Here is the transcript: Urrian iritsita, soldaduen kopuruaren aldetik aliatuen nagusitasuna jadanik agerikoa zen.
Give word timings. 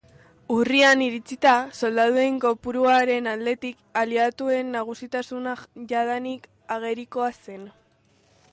Urrian 0.53 1.01
iritsita, 1.07 1.51
soldaduen 1.79 2.39
kopuruaren 2.45 3.29
aldetik 3.33 3.85
aliatuen 4.01 4.73
nagusitasuna 4.77 5.53
jadanik 5.93 6.49
agerikoa 6.79 7.29
zen. 7.49 7.69